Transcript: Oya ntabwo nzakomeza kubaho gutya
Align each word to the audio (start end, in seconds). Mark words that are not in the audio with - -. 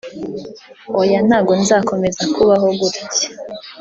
Oya 0.99 1.19
ntabwo 1.27 1.51
nzakomeza 1.61 2.21
kubaho 2.33 2.67
gutya 2.79 3.03